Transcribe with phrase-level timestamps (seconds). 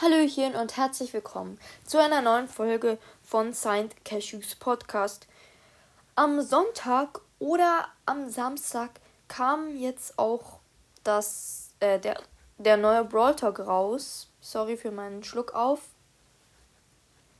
[0.00, 5.26] Hallöchen und herzlich willkommen zu einer neuen Folge von Saint Cashews Podcast.
[6.14, 8.92] Am Sonntag oder am Samstag
[9.28, 10.60] kam jetzt auch
[11.04, 12.18] das, äh, der,
[12.56, 14.28] der neue Brawl Talk raus.
[14.40, 15.80] Sorry für meinen Schluck auf.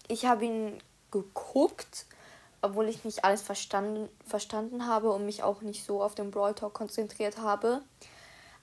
[0.09, 2.05] Ich habe ihn geguckt,
[2.61, 6.53] obwohl ich nicht alles verstanden, verstanden habe und mich auch nicht so auf den Brawl
[6.53, 7.81] Talk konzentriert habe.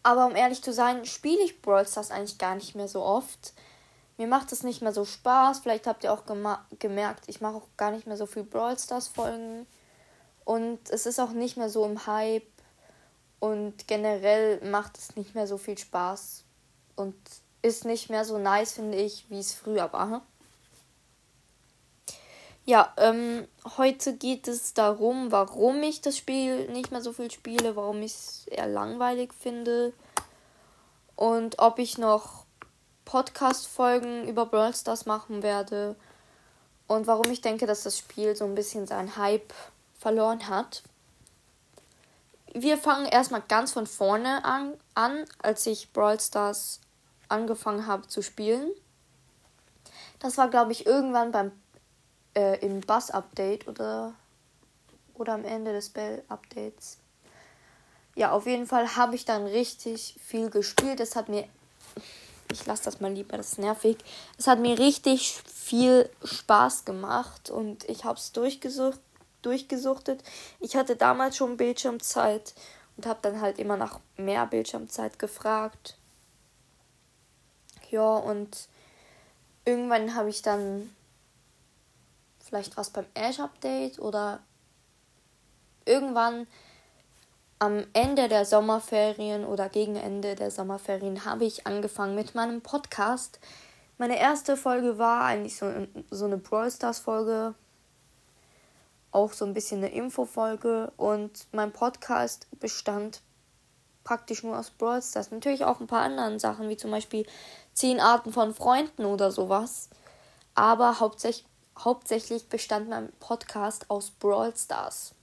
[0.03, 3.53] Aber um ehrlich zu sein, spiele ich Brawl Stars eigentlich gar nicht mehr so oft
[4.17, 5.59] mir macht es nicht mehr so Spaß.
[5.59, 6.23] Vielleicht habt ihr auch
[6.79, 9.67] gemerkt, ich mache auch gar nicht mehr so viel Brawl Stars Folgen.
[10.43, 12.47] Und es ist auch nicht mehr so im Hype.
[13.39, 16.43] Und generell macht es nicht mehr so viel Spaß.
[16.95, 17.15] Und
[17.61, 20.23] ist nicht mehr so nice, finde ich, wie es früher war.
[22.65, 23.47] Ja, ähm,
[23.77, 28.13] heute geht es darum, warum ich das Spiel nicht mehr so viel spiele, warum ich
[28.13, 29.93] es eher langweilig finde
[31.15, 32.46] und ob ich noch
[33.07, 35.95] Podcast-Folgen über Brawl Stars machen werde
[36.87, 39.53] und warum ich denke, dass das Spiel so ein bisschen seinen Hype
[39.97, 40.83] verloren hat.
[42.53, 46.81] Wir fangen erstmal ganz von vorne an, an als ich Brawl Stars
[47.29, 48.71] angefangen habe zu spielen.
[50.19, 51.53] Das war, glaube ich, irgendwann beim
[52.35, 54.15] äh, im Bus-Update oder,
[55.13, 56.97] oder am Ende des Bell-Updates.
[58.15, 60.99] Ja, auf jeden Fall habe ich dann richtig viel gespielt.
[60.99, 61.47] Es hat mir
[62.51, 63.97] ich lasse das mal lieber, das ist nervig.
[64.37, 68.99] Es hat mir richtig viel Spaß gemacht und ich habe es durchgesucht,
[69.41, 70.23] durchgesuchtet.
[70.59, 72.53] Ich hatte damals schon Bildschirmzeit
[72.95, 75.97] und habe dann halt immer nach mehr Bildschirmzeit gefragt.
[77.89, 78.67] Ja, und
[79.65, 80.89] irgendwann habe ich dann
[82.39, 84.39] vielleicht was beim Ash Update oder
[85.85, 86.47] irgendwann
[87.59, 93.39] am Ende der Sommerferien oder gegen Ende der Sommerferien habe ich angefangen mit meinem Podcast.
[93.97, 95.71] Meine erste Folge war eigentlich so,
[96.11, 97.55] so eine Brawl Stars Folge,
[99.11, 103.21] auch so ein bisschen eine Info-Folge und mein Podcast bestand
[104.03, 105.31] praktisch nur aus Brawl Stars.
[105.31, 107.25] Natürlich auch ein paar anderen Sachen, wie zum Beispiel
[107.73, 109.89] 10 Arten von Freunden oder sowas.
[110.53, 111.47] Aber hauptsächlich,
[111.77, 115.15] hauptsächlich bestand mein Podcast aus Brawl Stars.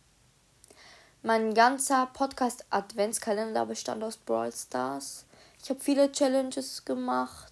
[1.26, 5.24] Mein ganzer Podcast-Adventskalender bestand aus Brawl Stars.
[5.62, 7.50] Ich habe viele Challenges gemacht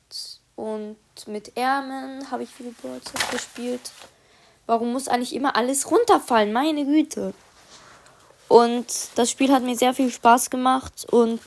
[0.56, 3.90] und mit Ärmeln habe ich viele Brawl Stars gespielt.
[4.66, 6.52] Warum muss eigentlich immer alles runterfallen?
[6.52, 7.32] Meine Güte.
[8.46, 11.40] Und das Spiel hat mir sehr viel Spaß gemacht und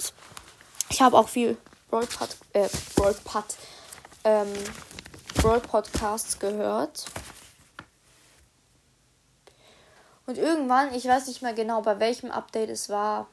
[0.90, 1.56] ich habe auch viel
[1.92, 3.46] Brawl, Pod, äh, Brawl, Pod,
[4.24, 4.52] ähm,
[5.36, 7.06] Brawl Podcasts gehört.
[10.25, 13.28] Und irgendwann, ich weiß nicht mehr genau, bei welchem Update es war,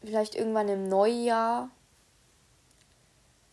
[0.00, 1.70] vielleicht irgendwann im Neujahr,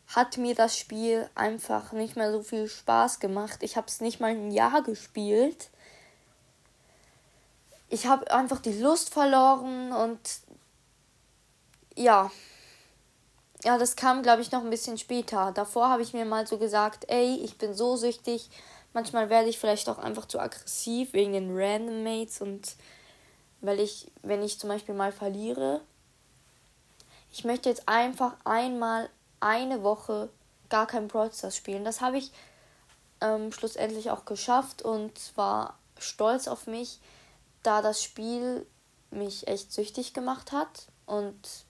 [0.07, 3.63] hat mir das Spiel einfach nicht mehr so viel Spaß gemacht.
[3.63, 5.69] Ich habe es nicht mal ein Jahr gespielt.
[7.88, 10.19] Ich habe einfach die Lust verloren und
[11.96, 12.31] ja.
[13.63, 15.52] Ja, das kam, glaube ich, noch ein bisschen später.
[15.53, 18.50] Davor habe ich mir mal so gesagt, ey, ich bin so süchtig,
[18.94, 22.75] Manchmal werde ich vielleicht auch einfach zu aggressiv wegen den Random Mates und
[23.62, 25.81] weil ich, wenn ich zum Beispiel mal verliere,
[27.31, 29.09] ich möchte jetzt einfach einmal
[29.40, 30.29] eine Woche
[30.69, 31.85] gar kein Brawl spielen.
[31.85, 32.31] Das habe ich
[33.22, 37.00] ähm, schlussendlich auch geschafft und war stolz auf mich,
[37.63, 38.66] da das Spiel
[39.12, 41.66] mich echt süchtig gemacht hat und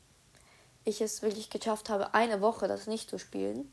[0.85, 3.69] ich es wirklich geschafft habe, eine Woche das nicht zu spielen.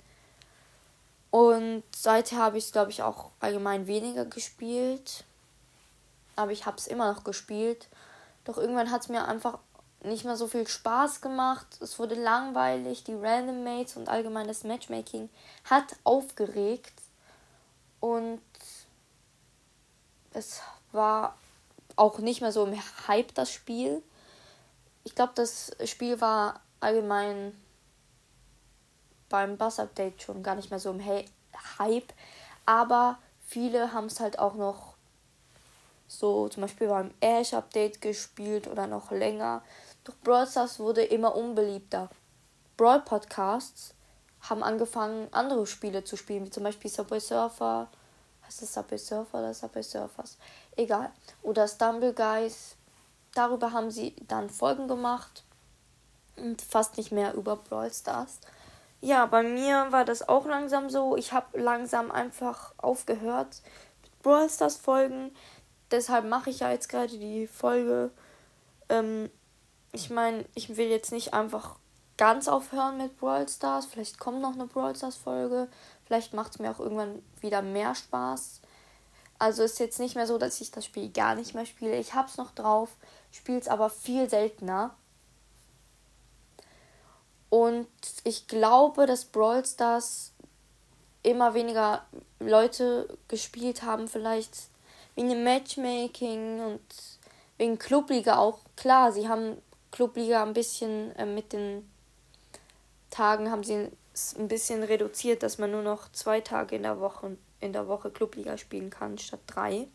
[1.30, 5.24] Und seither habe ich es, glaube ich, auch allgemein weniger gespielt.
[6.36, 7.88] Aber ich habe es immer noch gespielt.
[8.44, 9.58] Doch irgendwann hat es mir einfach
[10.02, 11.66] nicht mehr so viel Spaß gemacht.
[11.80, 13.04] Es wurde langweilig.
[13.04, 15.28] Die Random Mates und allgemein das Matchmaking
[15.64, 16.94] hat aufgeregt.
[18.00, 18.40] Und
[20.32, 20.60] es
[20.92, 21.36] war
[21.96, 22.78] auch nicht mehr so im
[23.08, 24.02] Hype das Spiel.
[25.04, 27.52] Ich glaube, das Spiel war allgemein
[29.28, 32.12] beim Bass-Update schon gar nicht mehr so im Hype.
[32.66, 34.94] Aber viele haben es halt auch noch
[36.08, 39.62] so zum Beispiel beim Ash-Update gespielt oder noch länger.
[40.04, 42.08] Doch Brawl Stars wurde immer unbeliebter.
[42.76, 43.94] Brawl Podcasts
[44.40, 47.88] haben angefangen, andere Spiele zu spielen, wie zum Beispiel Subway Surfer.
[48.46, 50.38] Heißt das Subway Surfer oder Subway Surfers?
[50.76, 51.10] Egal.
[51.42, 52.76] Oder Stumble Guys.
[53.34, 55.44] Darüber haben sie dann Folgen gemacht.
[56.36, 58.40] Und fast nicht mehr über Brawl Stars.
[59.00, 61.16] Ja, bei mir war das auch langsam so.
[61.16, 63.62] Ich habe langsam einfach aufgehört
[64.02, 65.34] mit Brawl Stars Folgen.
[65.90, 68.10] Deshalb mache ich ja jetzt gerade die Folge.
[68.88, 69.30] Ähm,
[69.92, 71.76] ich meine, ich will jetzt nicht einfach
[72.16, 73.86] ganz aufhören mit Brawl Stars.
[73.86, 75.68] Vielleicht kommt noch eine Brawl Stars Folge.
[76.04, 78.60] Vielleicht macht es mir auch irgendwann wieder mehr Spaß.
[79.38, 81.96] Also ist jetzt nicht mehr so, dass ich das Spiel gar nicht mehr spiele.
[81.96, 82.90] Ich habe es noch drauf,
[83.30, 84.96] spiele es aber viel seltener.
[87.50, 87.88] Und
[88.24, 90.32] ich glaube, dass Brawl Stars
[91.22, 92.04] immer weniger
[92.40, 94.54] Leute gespielt haben, vielleicht
[95.14, 96.80] wegen dem Matchmaking und
[97.56, 98.60] wegen Clubliga auch.
[98.76, 99.60] Klar, sie haben
[99.90, 101.90] Clubliga ein bisschen äh, mit den
[103.10, 103.88] Tagen haben sie
[104.38, 108.10] ein bisschen reduziert, dass man nur noch zwei Tage in der Woche in der Woche
[108.10, 109.88] Clubliga spielen kann statt drei.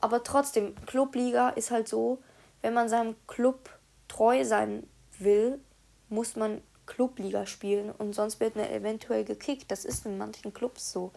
[0.00, 2.22] Aber trotzdem, Clubliga ist halt so,
[2.62, 3.68] wenn man seinem Club
[4.08, 4.86] treu sein
[5.18, 5.60] will,
[6.08, 9.70] muss man Clubliga spielen und sonst wird man eventuell gekickt.
[9.70, 11.12] Das ist in manchen Clubs so.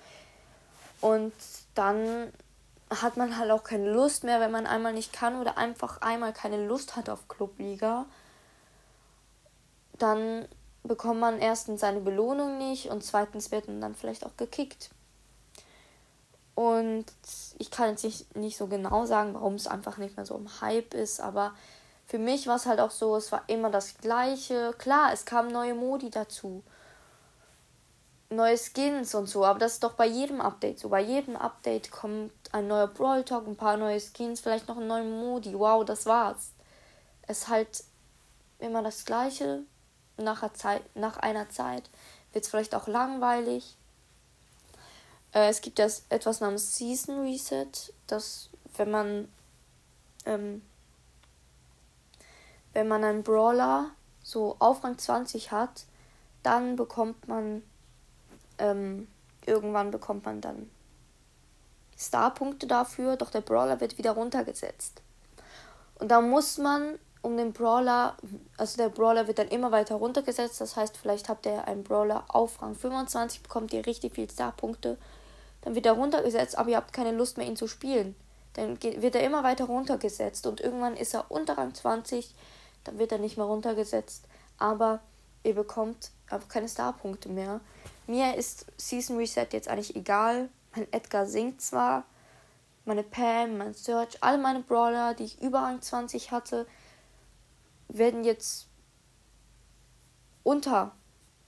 [1.01, 1.33] Und
[1.75, 2.31] dann
[2.89, 6.33] hat man halt auch keine Lust mehr, wenn man einmal nicht kann oder einfach einmal
[6.33, 8.05] keine Lust hat auf Clubliga.
[9.97, 10.47] Dann
[10.83, 14.89] bekommt man erstens seine Belohnung nicht und zweitens wird man dann vielleicht auch gekickt.
[16.55, 17.05] Und
[17.59, 20.61] ich kann jetzt nicht, nicht so genau sagen, warum es einfach nicht mehr so im
[20.61, 21.53] Hype ist, aber
[22.07, 24.73] für mich war es halt auch so, es war immer das Gleiche.
[24.77, 26.63] Klar, es kamen neue Modi dazu.
[28.29, 30.89] Neue Skins und so, aber das ist doch bei jedem Update so.
[30.89, 34.87] Bei jedem Update kommt ein neuer Brawl Talk, ein paar neue Skins, vielleicht noch ein
[34.87, 35.57] neuer Modi.
[35.57, 36.51] Wow, das war's.
[37.23, 37.83] Es ist halt
[38.59, 39.63] immer das Gleiche
[40.17, 41.89] nach einer Zeit, nach einer Zeit
[42.31, 43.75] wird es vielleicht auch langweilig.
[45.33, 47.67] Äh, es gibt ja etwas namens Season Reset,
[48.07, 49.27] dass wenn man
[50.25, 50.61] ähm,
[52.77, 53.89] wenn man einen Brawler
[54.21, 55.85] so auf Rang 20 hat,
[56.43, 57.63] dann bekommt man
[58.59, 59.07] ähm,
[59.47, 60.69] irgendwann bekommt man dann
[61.97, 65.01] Starpunkte dafür, doch der Brawler wird wieder runtergesetzt.
[65.95, 68.15] Und da muss man um den Brawler,
[68.57, 70.61] also der Brawler wird dann immer weiter runtergesetzt.
[70.61, 74.99] Das heißt, vielleicht habt ihr einen Brawler auf Rang 25, bekommt ihr richtig viel Starpunkte.
[75.61, 78.15] Dann wird er runtergesetzt, aber ihr habt keine Lust mehr, ihn zu spielen.
[78.53, 82.35] Dann wird er immer weiter runtergesetzt und irgendwann ist er unter Rang 20,
[82.87, 84.25] dann wird er nicht mehr runtergesetzt.
[84.57, 85.01] Aber
[85.43, 87.61] ihr bekommt einfach keine Starpunkte mehr.
[88.07, 90.49] Mir ist Season Reset jetzt eigentlich egal.
[90.75, 92.05] Mein Edgar singt zwar,
[92.85, 96.65] meine Pam, mein Search, alle meine Brawler, die ich über Rang 20 hatte,
[97.89, 98.67] werden jetzt
[100.43, 100.93] unter,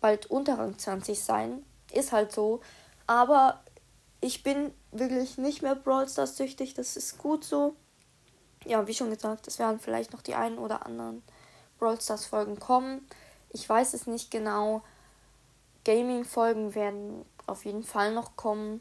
[0.02, 1.64] bald unter Rang 20 sein.
[1.92, 2.62] Ist halt so.
[3.08, 3.64] Aber
[4.22, 6.74] ich bin wirklich nicht mehr Brawl Stars süchtig.
[6.74, 7.76] Das ist gut so.
[8.70, 11.24] Ja, wie schon gesagt, es werden vielleicht noch die einen oder anderen
[11.80, 13.04] Brawl Stars Folgen kommen.
[13.50, 14.84] Ich weiß es nicht genau.
[15.86, 18.80] Gaming Folgen werden auf jeden Fall noch kommen.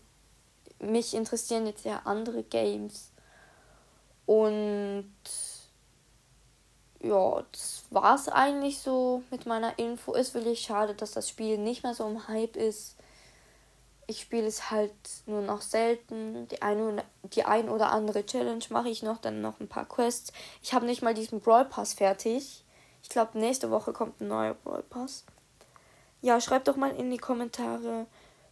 [0.79, 3.13] Mich interessieren jetzt ja andere Games.
[4.27, 5.11] Und
[7.01, 10.13] ja, das war es eigentlich so mit meiner Info.
[10.13, 12.98] Ist wirklich schade, dass das Spiel nicht mehr so im Hype ist.
[14.11, 14.95] Ich spiele es halt
[15.27, 16.49] nur noch selten.
[16.49, 20.33] Die eine die ein oder andere Challenge mache ich noch, dann noch ein paar Quests.
[20.63, 22.65] Ich habe nicht mal diesen Brawl Pass fertig.
[23.03, 25.25] Ich glaube, nächste Woche kommt ein neuer Brawl Pass.
[26.23, 28.07] Ja, schreibt doch mal in die Kommentare.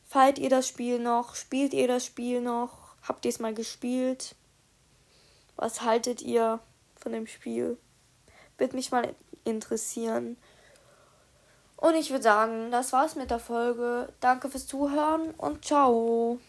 [0.05, 1.35] Feiert ihr das Spiel noch?
[1.35, 2.95] Spielt ihr das Spiel noch?
[3.03, 4.37] Habt ihr es mal gespielt?
[5.57, 6.61] Was haltet ihr
[6.97, 7.79] von dem Spiel?
[8.59, 9.15] Würde mich mal
[9.45, 10.37] interessieren.
[11.77, 14.09] Und ich würde sagen, das war's mit der Folge.
[14.21, 16.41] Danke fürs Zuhören und ciao.